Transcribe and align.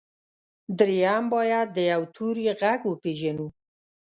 درېيم 0.77 1.23
بايد 1.31 1.67
د 1.73 1.77
يوه 1.91 2.07
توري 2.15 2.45
غږ 2.61 2.81
وپېژنو. 2.85 3.47